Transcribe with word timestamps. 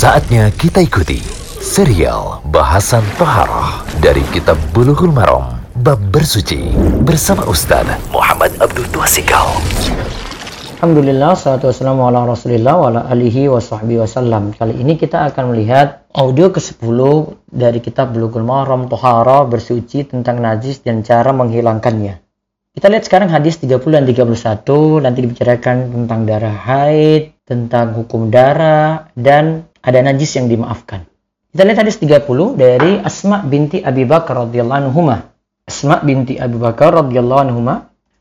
Saatnya 0.00 0.48
kita 0.48 0.80
ikuti 0.80 1.20
serial 1.60 2.40
bahasan 2.48 3.04
Toharoh 3.20 3.84
dari 4.00 4.24
Kitab 4.32 4.56
Bulughul 4.72 5.12
Maram 5.12 5.60
Bab 5.84 6.00
Bersuci 6.08 6.72
bersama 7.04 7.44
Ustaz 7.44 7.84
Muhammad 8.08 8.48
Abdul 8.64 8.88
Tuasikal. 8.88 9.60
Alhamdulillah, 10.80 11.36
salatu 11.36 11.68
wassalamu 11.68 12.08
ala 12.08 12.24
rasulillah 12.24 12.80
wa 12.80 12.88
ala 12.88 13.00
alihi 13.12 13.52
wa 13.52 13.60
sahbihi 13.60 14.00
wasallam. 14.00 14.56
Kali 14.56 14.80
ini 14.80 14.96
kita 14.96 15.28
akan 15.28 15.52
melihat 15.52 16.08
audio 16.16 16.48
ke-10 16.48 16.98
dari 17.52 17.84
kitab 17.84 18.16
Bulughul 18.16 18.40
Maram 18.40 18.88
Tohara 18.88 19.44
bersuci 19.44 20.08
tentang 20.08 20.40
najis 20.40 20.80
dan 20.80 21.04
cara 21.04 21.36
menghilangkannya. 21.36 22.29
Kita 22.70 22.86
lihat 22.86 23.02
sekarang 23.02 23.34
hadis 23.34 23.58
30 23.58 23.82
dan 23.82 24.06
31 24.06 25.02
nanti 25.02 25.18
dibicarakan 25.26 25.76
tentang 25.90 26.20
darah 26.22 26.54
haid, 26.54 27.34
tentang 27.42 27.98
hukum 27.98 28.30
darah 28.30 29.10
dan 29.18 29.66
ada 29.82 29.98
najis 30.06 30.38
yang 30.38 30.46
dimaafkan. 30.46 31.02
Kita 31.50 31.66
lihat 31.66 31.82
hadis 31.82 31.98
30 31.98 32.30
dari 32.54 33.02
Asma 33.02 33.42
binti 33.42 33.82
Abi 33.82 34.06
Bakar 34.06 34.46
radhiyallahu 34.46 34.80
anhu. 34.86 35.02
Asma 35.66 35.98
binti 36.06 36.38
Abi 36.38 36.62
Bakar 36.62 36.94
radhiyallahu 36.94 37.42
anhu 37.42 37.60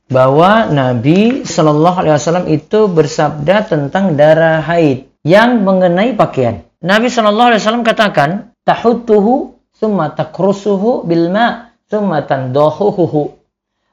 bahwa 0.09 0.65
Nabi 0.65 1.45
Shallallahu 1.45 1.97
alaihi 2.01 2.17
wasallam 2.17 2.49
itu 2.49 2.89
bersabda 2.89 3.69
tentang 3.69 4.17
darah 4.17 4.65
haid 4.65 5.13
yang 5.21 5.61
mengenai 5.61 6.17
pakaian. 6.17 6.65
Nabi 6.81 7.13
Shallallahu 7.13 7.53
alaihi 7.53 7.61
wasallam 7.61 7.85
katakan, 7.85 8.49
"Tahutuhu 8.65 9.61
summa 9.77 10.09
takrusuhu 10.09 11.05
bil 11.05 11.29
ma' 11.29 11.69
summa 11.85 12.25
tandahuhu." 12.25 13.38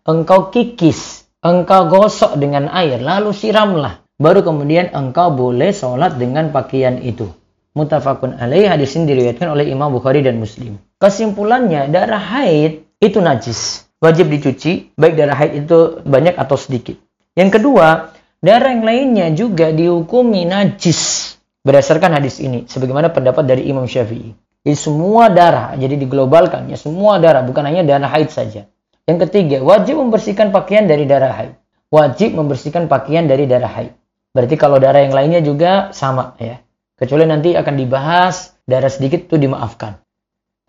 Engkau 0.06 0.55
kikis, 0.55 1.27
engkau 1.42 1.91
gosok 1.91 2.38
dengan 2.38 2.70
air, 2.70 3.02
lalu 3.02 3.34
siramlah. 3.34 4.06
Baru 4.16 4.41
kemudian 4.41 4.95
engkau 4.96 5.34
boleh 5.34 5.74
sholat 5.77 6.16
dengan 6.16 6.48
pakaian 6.55 6.96
itu. 7.02 7.29
Mutafakun 7.77 8.41
alaih 8.41 8.73
hadis 8.73 8.96
ini 8.96 9.12
diriwayatkan 9.12 9.52
oleh 9.52 9.69
Imam 9.69 9.92
Bukhari 9.92 10.24
dan 10.24 10.40
Muslim. 10.40 10.80
Kesimpulannya, 10.96 11.93
darah 11.93 12.23
haid 12.23 12.88
itu 12.96 13.21
najis. 13.21 13.84
Wajib 14.01 14.32
dicuci, 14.32 14.96
baik 14.96 15.21
darah 15.21 15.37
haid 15.37 15.68
itu 15.68 16.01
banyak 16.01 16.32
atau 16.40 16.57
sedikit. 16.57 16.96
Yang 17.37 17.60
kedua, 17.60 18.16
darah 18.40 18.73
yang 18.73 18.88
lainnya 18.88 19.29
juga 19.37 19.68
dihukumi 19.77 20.49
najis. 20.49 21.34
Berdasarkan 21.60 22.16
hadis 22.16 22.40
ini, 22.40 22.65
sebagaimana 22.65 23.12
pendapat 23.12 23.45
dari 23.45 23.68
Imam 23.68 23.84
Syafi'i. 23.84 24.32
Jadi 24.65 24.77
semua 24.79 25.29
darah, 25.29 25.77
jadi 25.77 26.01
diglobalkan 26.01 26.73
ya 26.73 26.80
semua 26.80 27.21
darah, 27.21 27.45
bukan 27.45 27.68
hanya 27.68 27.84
darah 27.84 28.09
haid 28.09 28.32
saja. 28.32 28.65
Yang 29.07 29.30
ketiga, 29.30 29.62
wajib 29.62 30.02
membersihkan 30.02 30.51
pakaian 30.51 30.90
dari 30.90 31.07
darah 31.07 31.30
haid. 31.30 31.54
Wajib 31.95 32.35
membersihkan 32.35 32.90
pakaian 32.90 33.30
dari 33.30 33.46
darah 33.46 33.71
haid. 33.71 33.95
Berarti 34.35 34.59
kalau 34.59 34.82
darah 34.82 35.07
yang 35.07 35.15
lainnya 35.15 35.40
juga 35.46 35.95
sama 35.95 36.35
ya. 36.43 36.59
Kecuali 36.99 37.23
nanti 37.23 37.54
akan 37.54 37.74
dibahas 37.79 38.59
darah 38.66 38.90
sedikit 38.90 39.30
itu 39.30 39.38
dimaafkan. 39.38 40.02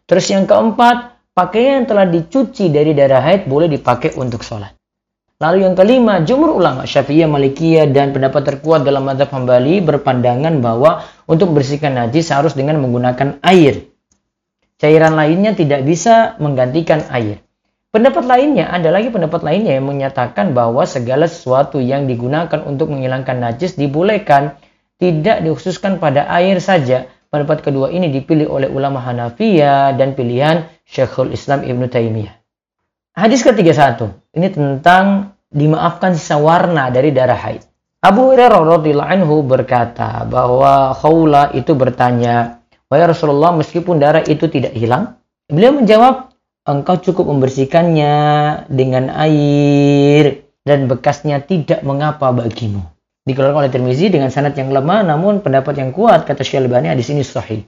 Terus 0.05 0.29
yang 0.29 0.45
keempat, 0.45 1.17
pakaian 1.33 1.81
yang 1.81 1.87
telah 1.89 2.05
dicuci 2.05 2.69
dari 2.69 2.93
darah 2.93 3.25
haid 3.25 3.49
boleh 3.49 3.65
dipakai 3.65 4.13
untuk 4.21 4.45
sholat. 4.45 4.77
Lalu 5.41 5.65
yang 5.65 5.73
kelima, 5.73 6.21
jumhur 6.21 6.57
ulama 6.57 6.85
Syafi'iyah, 6.85 7.29
Malikiyah 7.29 7.89
dan 7.89 8.13
pendapat 8.13 8.41
terkuat 8.41 8.85
dalam 8.85 9.05
mazhab 9.05 9.33
Hambali 9.33 9.81
berpandangan 9.81 10.61
bahwa 10.61 11.05
untuk 11.25 11.53
membersihkan 11.53 11.93
najis 11.93 12.29
harus 12.33 12.53
dengan 12.53 12.81
menggunakan 12.81 13.41
air. 13.41 13.89
Cairan 14.77 15.17
lainnya 15.17 15.57
tidak 15.57 15.85
bisa 15.85 16.37
menggantikan 16.37 17.01
air. 17.09 17.46
Pendapat 17.87 18.27
lainnya 18.27 18.67
ada 18.67 18.91
lagi 18.91 19.07
pendapat 19.07 19.47
lainnya 19.47 19.79
yang 19.79 19.87
menyatakan 19.87 20.51
bahwa 20.51 20.83
segala 20.83 21.23
sesuatu 21.25 21.79
yang 21.79 22.03
digunakan 22.03 22.59
untuk 22.67 22.91
menghilangkan 22.91 23.39
najis 23.39 23.79
dibolehkan 23.79 24.59
tidak 24.99 25.39
dikhususkan 25.39 25.97
pada 25.97 26.27
air 26.27 26.59
saja. 26.59 27.07
Pendapat 27.31 27.63
kedua 27.63 27.91
ini 27.91 28.11
dipilih 28.11 28.47
oleh 28.47 28.67
ulama 28.71 28.99
Hanafiyah 29.03 29.95
dan 29.95 30.15
pilihan 30.15 30.67
Syekhul 30.87 31.31
Islam 31.31 31.63
Ibn 31.63 31.81
Taimiyah. 31.87 32.35
Hadis 33.17 33.41
ketiga 33.41 33.71
satu 33.73 34.13
ini 34.35 34.47
tentang 34.51 35.35
dimaafkan 35.49 36.13
sisa 36.13 36.37
warna 36.37 36.91
dari 36.91 37.15
darah 37.15 37.39
haid. 37.39 37.63
Abu 37.97 38.29
Hurairah 38.29 38.61
radhiyallahu 38.77 39.09
anhu 39.09 39.35
berkata 39.41 40.21
bahwa 40.29 40.93
Khawla 40.93 41.49
itu 41.57 41.73
bertanya, 41.73 42.61
"Wahai 42.87 43.09
Rasulullah, 43.09 43.57
meskipun 43.57 43.97
darah 43.97 44.21
itu 44.21 44.45
tidak 44.47 44.77
hilang?" 44.77 45.17
Beliau 45.49 45.73
menjawab, 45.73 46.36
engkau 46.67 46.99
cukup 46.99 47.31
membersihkannya 47.31 48.15
dengan 48.67 49.07
air 49.15 50.43
dan 50.67 50.91
bekasnya 50.91 51.39
tidak 51.39 51.79
mengapa 51.87 52.35
bagimu. 52.35 52.83
Dikeluarkan 53.23 53.67
oleh 53.67 53.71
Tirmizi 53.71 54.11
dengan 54.11 54.27
sanad 54.27 54.55
yang 54.55 54.71
lemah 54.71 55.07
namun 55.07 55.39
pendapat 55.39 55.79
yang 55.79 55.95
kuat 55.95 56.27
kata 56.27 56.43
Syalbani 56.43 56.91
hadis 56.91 57.07
ini 57.11 57.23
sahih. 57.23 57.63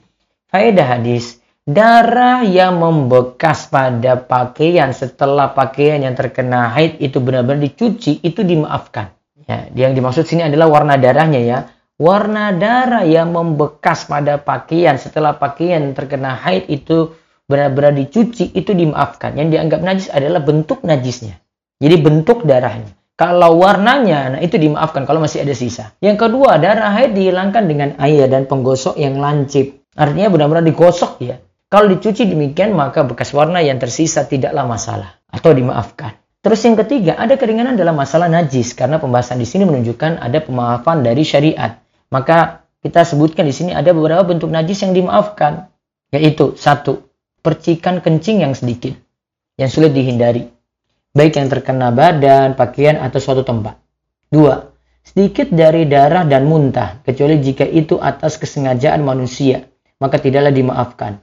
Faedah 0.52 1.00
hadis, 1.00 1.40
darah 1.64 2.44
yang 2.44 2.80
membekas 2.80 3.72
pada 3.72 4.20
pakaian 4.20 4.92
setelah 4.92 5.52
pakaian 5.52 6.00
yang 6.04 6.16
terkena 6.16 6.72
haid 6.76 7.00
itu 7.00 7.24
benar-benar 7.24 7.64
dicuci 7.64 8.20
itu 8.24 8.44
dimaafkan. 8.44 9.16
Ya, 9.48 9.68
yang 9.76 9.96
dimaksud 9.96 10.28
sini 10.28 10.48
adalah 10.48 10.68
warna 10.68 11.00
darahnya 11.00 11.42
ya. 11.42 11.60
Warna 12.00 12.56
darah 12.56 13.04
yang 13.04 13.36
membekas 13.36 14.08
pada 14.08 14.40
pakaian 14.40 14.96
setelah 14.96 15.36
pakaian 15.36 15.92
terkena 15.92 16.40
haid 16.40 16.72
itu 16.72 17.12
benar-benar 17.50 17.98
dicuci 17.98 18.54
itu 18.54 18.72
dimaafkan. 18.78 19.34
Yang 19.34 19.58
dianggap 19.58 19.82
najis 19.82 20.08
adalah 20.14 20.46
bentuk 20.46 20.86
najisnya. 20.86 21.42
Jadi 21.82 21.96
bentuk 21.98 22.46
darahnya. 22.46 22.94
Kalau 23.20 23.60
warnanya, 23.60 24.38
nah 24.38 24.40
itu 24.40 24.56
dimaafkan 24.56 25.04
kalau 25.04 25.20
masih 25.20 25.44
ada 25.44 25.52
sisa. 25.52 25.92
Yang 26.00 26.24
kedua, 26.30 26.56
darah 26.56 26.96
haid 26.96 27.12
dihilangkan 27.12 27.68
dengan 27.68 27.90
air 28.00 28.32
dan 28.32 28.48
penggosok 28.48 28.96
yang 28.96 29.20
lancip. 29.20 29.84
Artinya 29.92 30.32
benar-benar 30.32 30.64
digosok 30.64 31.20
ya. 31.20 31.36
Kalau 31.68 31.92
dicuci 31.92 32.32
demikian, 32.32 32.72
maka 32.72 33.04
bekas 33.04 33.36
warna 33.36 33.60
yang 33.60 33.76
tersisa 33.76 34.24
tidaklah 34.24 34.64
masalah. 34.64 35.20
Atau 35.28 35.52
dimaafkan. 35.52 36.16
Terus 36.40 36.64
yang 36.64 36.80
ketiga, 36.80 37.20
ada 37.20 37.36
keringanan 37.36 37.76
dalam 37.76 38.00
masalah 38.00 38.32
najis. 38.32 38.72
Karena 38.72 39.04
pembahasan 39.04 39.36
di 39.36 39.44
sini 39.44 39.68
menunjukkan 39.68 40.24
ada 40.24 40.40
pemaafan 40.40 41.04
dari 41.04 41.28
syariat. 41.28 41.76
Maka 42.16 42.64
kita 42.80 43.04
sebutkan 43.04 43.44
di 43.44 43.52
sini 43.52 43.76
ada 43.76 43.92
beberapa 43.92 44.24
bentuk 44.24 44.48
najis 44.48 44.80
yang 44.88 44.96
dimaafkan. 44.96 45.68
Yaitu, 46.16 46.56
satu, 46.56 47.09
percikan 47.40 48.04
kencing 48.04 48.44
yang 48.44 48.54
sedikit, 48.56 48.96
yang 49.56 49.72
sulit 49.72 49.96
dihindari, 49.96 50.48
baik 51.16 51.40
yang 51.40 51.48
terkena 51.48 51.90
badan, 51.90 52.54
pakaian, 52.56 53.00
atau 53.00 53.20
suatu 53.20 53.44
tempat. 53.44 53.80
Dua, 54.30 54.70
sedikit 55.02 55.50
dari 55.50 55.90
darah 55.90 56.28
dan 56.28 56.46
muntah, 56.46 57.02
kecuali 57.02 57.42
jika 57.42 57.66
itu 57.66 57.98
atas 57.98 58.38
kesengajaan 58.38 59.02
manusia, 59.02 59.66
maka 59.98 60.22
tidaklah 60.22 60.54
dimaafkan. 60.54 61.20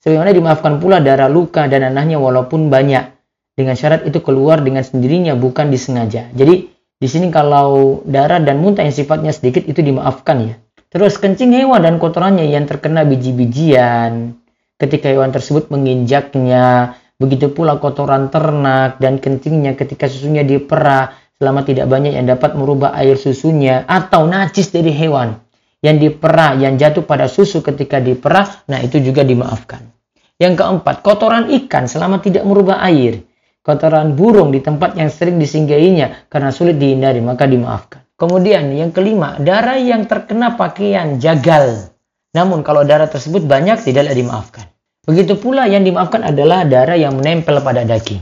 Sebagaimana 0.00 0.30
dimaafkan 0.30 0.78
pula 0.78 1.02
darah 1.02 1.26
luka 1.26 1.66
dan 1.66 1.82
nanahnya 1.90 2.16
walaupun 2.22 2.70
banyak, 2.70 3.16
dengan 3.56 3.72
syarat 3.72 4.04
itu 4.04 4.20
keluar 4.20 4.60
dengan 4.60 4.84
sendirinya 4.84 5.32
bukan 5.32 5.72
disengaja. 5.72 6.28
Jadi 6.36 6.68
di 6.96 7.08
sini 7.08 7.32
kalau 7.32 8.04
darah 8.04 8.40
dan 8.40 8.60
muntah 8.60 8.84
yang 8.84 8.92
sifatnya 8.92 9.32
sedikit 9.32 9.64
itu 9.64 9.80
dimaafkan 9.80 10.36
ya. 10.44 10.54
Terus 10.92 11.16
kencing 11.18 11.52
hewan 11.52 11.82
dan 11.82 11.96
kotorannya 11.96 12.46
yang 12.46 12.68
terkena 12.68 13.02
biji-bijian, 13.02 14.36
ketika 14.76 15.08
hewan 15.12 15.32
tersebut 15.32 15.72
menginjaknya, 15.72 16.96
begitu 17.16 17.52
pula 17.52 17.80
kotoran 17.80 18.28
ternak 18.28 19.00
dan 19.00 19.16
kencingnya 19.16 19.72
ketika 19.76 20.08
susunya 20.08 20.44
diperah 20.44 21.16
selama 21.36 21.64
tidak 21.64 21.88
banyak 21.88 22.16
yang 22.16 22.28
dapat 22.28 22.56
merubah 22.56 22.96
air 22.96 23.16
susunya 23.16 23.84
atau 23.88 24.24
najis 24.24 24.72
dari 24.72 24.92
hewan 24.92 25.36
yang 25.84 26.00
diperah 26.00 26.56
yang 26.56 26.80
jatuh 26.80 27.04
pada 27.04 27.28
susu 27.28 27.60
ketika 27.60 28.00
diperah, 28.00 28.64
nah 28.68 28.80
itu 28.80 28.98
juga 29.00 29.22
dimaafkan. 29.22 29.84
Yang 30.36 30.60
keempat, 30.60 31.00
kotoran 31.00 31.48
ikan 31.64 31.88
selama 31.88 32.20
tidak 32.20 32.44
merubah 32.44 32.80
air. 32.84 33.24
Kotoran 33.64 34.14
burung 34.14 34.54
di 34.54 34.62
tempat 34.62 34.94
yang 34.94 35.10
sering 35.10 35.42
disinggahinya 35.42 36.30
karena 36.30 36.54
sulit 36.54 36.78
dihindari, 36.78 37.18
maka 37.18 37.48
dimaafkan. 37.48 38.04
Kemudian 38.16 38.72
yang 38.72 38.94
kelima, 38.94 39.36
darah 39.36 39.76
yang 39.76 40.08
terkena 40.08 40.54
pakaian 40.56 41.20
jagal 41.20 41.95
namun 42.36 42.60
kalau 42.60 42.84
darah 42.84 43.08
tersebut 43.08 43.48
banyak 43.48 43.80
tidaklah 43.80 44.12
dimaafkan. 44.12 44.68
Begitu 45.08 45.40
pula 45.40 45.64
yang 45.64 45.88
dimaafkan 45.88 46.20
adalah 46.20 46.68
darah 46.68 47.00
yang 47.00 47.16
menempel 47.16 47.64
pada 47.64 47.88
daging. 47.88 48.20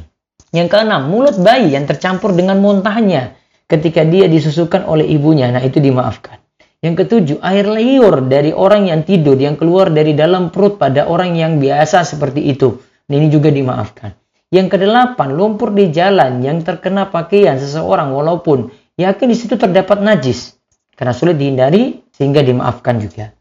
Yang 0.54 0.68
keenam, 0.70 1.10
mulut 1.10 1.34
bayi 1.42 1.74
yang 1.74 1.90
tercampur 1.90 2.30
dengan 2.30 2.62
muntahnya 2.62 3.34
ketika 3.66 4.06
dia 4.06 4.30
disusukan 4.30 4.86
oleh 4.86 5.02
ibunya. 5.10 5.50
Nah, 5.50 5.58
itu 5.58 5.82
dimaafkan. 5.82 6.38
Yang 6.78 6.94
ketujuh, 7.02 7.38
air 7.42 7.66
liur 7.66 8.28
dari 8.30 8.54
orang 8.54 8.86
yang 8.86 9.02
tidur 9.02 9.34
yang 9.34 9.58
keluar 9.58 9.90
dari 9.90 10.14
dalam 10.14 10.54
perut 10.54 10.78
pada 10.78 11.10
orang 11.10 11.34
yang 11.34 11.58
biasa 11.58 12.06
seperti 12.06 12.46
itu. 12.54 12.78
Nah, 13.10 13.14
ini 13.18 13.32
juga 13.32 13.50
dimaafkan. 13.50 14.14
Yang 14.54 14.78
kedelapan, 14.78 15.28
lumpur 15.34 15.74
di 15.74 15.90
jalan 15.90 16.38
yang 16.44 16.62
terkena 16.62 17.10
pakaian 17.10 17.58
seseorang 17.58 18.14
walaupun 18.14 18.70
yakin 18.94 19.26
di 19.26 19.34
situ 19.34 19.58
terdapat 19.58 19.98
najis. 20.04 20.54
Karena 20.94 21.10
sulit 21.10 21.34
dihindari 21.34 21.98
sehingga 22.14 22.44
dimaafkan 22.44 23.02
juga. 23.02 23.34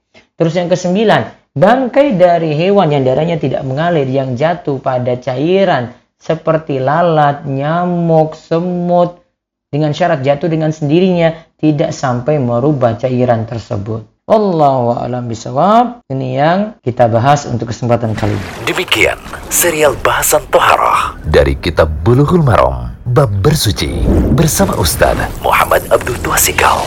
Terus 0.43 0.59
yang 0.59 0.67
kesembilan, 0.67 1.55
bangkai 1.55 2.19
dari 2.19 2.51
hewan 2.51 2.91
yang 2.91 3.07
darahnya 3.07 3.39
tidak 3.39 3.63
mengalir 3.63 4.03
yang 4.03 4.35
jatuh 4.35 4.75
pada 4.83 5.15
cairan 5.15 5.95
seperti 6.19 6.83
lalat, 6.83 7.47
nyamuk, 7.47 8.35
semut 8.35 9.23
dengan 9.71 9.95
syarat 9.95 10.19
jatuh 10.19 10.51
dengan 10.51 10.75
sendirinya 10.75 11.31
tidak 11.55 11.95
sampai 11.95 12.43
merubah 12.43 12.99
cairan 12.99 13.47
tersebut. 13.47 14.03
Wallahu 14.27 14.99
a'lam 14.99 15.31
bisawab. 15.31 16.03
Ini 16.11 16.27
yang 16.35 16.59
kita 16.83 17.07
bahas 17.07 17.47
untuk 17.47 17.71
kesempatan 17.71 18.11
kali 18.11 18.35
ini. 18.35 18.67
Demikian 18.67 19.15
serial 19.47 19.95
bahasan 20.03 20.43
toharah 20.51 21.15
dari 21.23 21.55
kitab 21.55 21.87
Bulughul 22.03 22.43
Maram 22.43 22.91
bab 23.07 23.31
bersuci 23.39 24.03
bersama 24.35 24.75
Ustaz 24.75 25.15
Muhammad 25.39 25.87
Abdul 25.87 26.19
Twasikal. 26.19 26.83